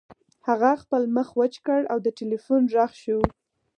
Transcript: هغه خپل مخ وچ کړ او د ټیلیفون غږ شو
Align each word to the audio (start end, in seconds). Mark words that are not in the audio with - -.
هغه 0.47 0.71
خپل 0.81 1.01
مخ 1.15 1.29
وچ 1.39 1.55
کړ 1.65 1.81
او 1.91 1.97
د 2.05 2.07
ټیلیفون 2.17 2.61
غږ 2.73 2.91
شو 3.03 3.19